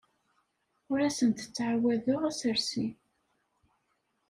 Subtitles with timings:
[0.91, 2.87] Ur asent-ttɛawadeɣ assersi.